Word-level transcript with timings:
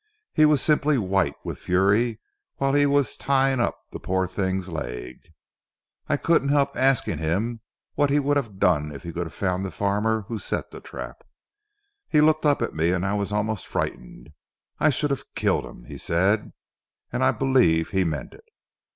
He 0.33 0.45
was 0.47 0.63
simply 0.63 0.97
white 0.97 1.35
with 1.43 1.59
fury 1.59 2.19
whilst 2.57 2.75
he 2.79 2.87
was 2.87 3.15
tying 3.17 3.59
up 3.59 3.77
the 3.91 3.99
poor 3.99 4.25
thing's 4.25 4.67
leg. 4.67 5.19
I 6.07 6.17
couldn't 6.17 6.49
help 6.49 6.75
asking 6.75 7.19
him 7.19 7.61
what 7.93 8.09
he 8.09 8.17
would 8.19 8.35
have 8.35 8.57
done 8.57 8.91
if 8.91 9.03
he 9.03 9.13
could 9.13 9.27
have 9.27 9.33
found 9.35 9.63
the 9.63 9.69
farmer 9.69 10.23
who 10.23 10.39
set 10.39 10.71
the 10.71 10.81
trap. 10.81 11.23
He 12.09 12.19
looked 12.19 12.47
up 12.47 12.63
at 12.63 12.73
me 12.73 12.89
and 12.91 13.05
I 13.05 13.13
was 13.13 13.31
almost 13.31 13.67
frightened. 13.67 14.31
'I 14.79 14.89
should 14.89 15.11
have 15.11 15.35
killed 15.35 15.67
him,' 15.67 15.85
he 15.85 15.99
said, 15.99 16.51
and 17.13 17.23
I 17.23 17.29
believe 17.31 17.91
he 17.91 18.03
meant 18.03 18.33
it. 18.33 18.45